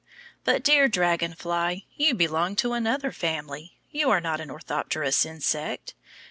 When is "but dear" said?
0.43-0.87